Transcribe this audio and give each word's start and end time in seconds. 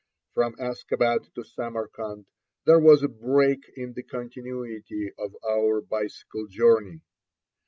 From 0.33 0.55
Askabad 0.55 1.31
to 1.35 1.43
Samarkand 1.43 2.25
there 2.65 2.79
was 2.79 3.03
a 3.03 3.07
break 3.07 3.71
in 3.75 3.93
the 3.93 4.01
continuity 4.01 5.11
of 5.19 5.35
our 5.47 5.79
bicycle 5.79 6.47
journey. 6.47 7.01